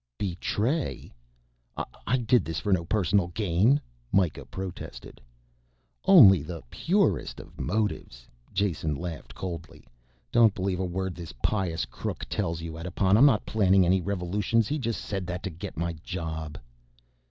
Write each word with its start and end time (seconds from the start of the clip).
"Betray? 0.17 1.13
I 2.07 2.17
did 2.17 2.43
this 2.43 2.59
for 2.59 2.73
no 2.73 2.85
personal 2.85 3.27
gain," 3.27 3.79
Mikah 4.11 4.45
protested. 4.47 5.21
"Only 6.05 6.41
the 6.41 6.63
purest 6.71 7.39
of 7.39 7.59
motives," 7.61 8.27
Jason 8.51 8.95
laughed 8.95 9.35
coldly. 9.35 9.85
"Don't 10.31 10.55
believe 10.55 10.79
a 10.79 10.85
word 10.85 11.13
this 11.13 11.35
pious 11.43 11.85
crook 11.85 12.25
tells 12.31 12.61
you, 12.63 12.79
Edipon. 12.79 13.15
I'm 13.15 13.27
not 13.27 13.45
planning 13.45 13.85
any 13.85 14.01
revolutions, 14.01 14.67
he 14.67 14.79
just 14.79 15.01
said 15.05 15.27
that 15.27 15.43
to 15.43 15.51
get 15.51 15.77
my 15.77 15.93
job." 16.03 16.57